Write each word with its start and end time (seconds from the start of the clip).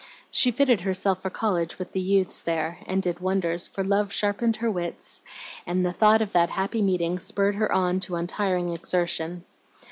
She 0.31 0.49
fitted 0.49 0.81
herself 0.81 1.21
for 1.21 1.29
college 1.29 1.77
with 1.77 1.91
the 1.91 1.99
youths 2.01 2.41
there, 2.41 2.79
and 2.87 3.03
did 3.03 3.19
wonders; 3.19 3.67
for 3.67 3.83
love 3.83 4.11
sharpened 4.11 4.55
her 4.55 4.71
wits, 4.71 5.21
and 5.63 5.85
the 5.85 5.93
thought 5.93 6.23
of 6.23 6.31
that 6.31 6.49
happy 6.49 6.81
meeting 6.81 7.19
spurred 7.19 7.53
her 7.53 7.71
on 7.71 7.99
to 7.99 8.15
untiring 8.15 8.69
exertion. 8.73 9.43